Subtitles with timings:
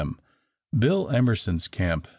[0.01, 0.17] M.
[0.75, 2.09] Bill Emerson's camp 9.